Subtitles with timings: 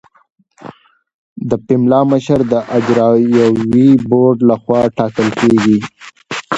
[1.49, 5.77] د پملا مشر د اجرایوي بورډ لخوا ټاکل کیږي.